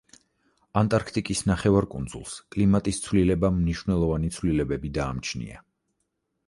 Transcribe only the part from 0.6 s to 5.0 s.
ანტარქტიკის ნახევარკუნძულს კლიმატის ცვლილებამ მნიშვნელოვანი ცვლილებები